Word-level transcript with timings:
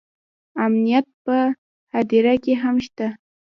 امنیت 0.65 1.07
په 1.25 1.37
هدیره 1.93 2.35
کې 2.43 2.53
هم 2.63 2.75
شته 2.85 3.07